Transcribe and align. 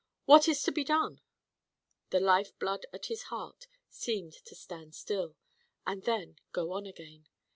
What 0.25 0.47
is 0.47 0.63
to 0.63 0.71
be 0.71 0.83
done?" 0.83 1.21
The 2.09 2.19
life 2.19 2.57
blood 2.57 2.87
at 2.91 3.05
his 3.05 3.25
heart 3.29 3.67
seemed 3.87 4.33
to 4.45 4.55
stand 4.55 4.95
still, 4.95 5.35
and 5.85 6.01
then 6.05 6.37
go 6.51 6.71
on 6.71 6.87
again. 6.87 7.27